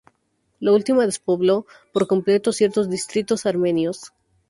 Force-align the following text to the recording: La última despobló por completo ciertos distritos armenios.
La 0.59 0.71
última 0.71 1.05
despobló 1.05 1.67
por 1.93 2.07
completo 2.07 2.53
ciertos 2.53 2.89
distritos 2.89 3.45
armenios. 3.45 4.13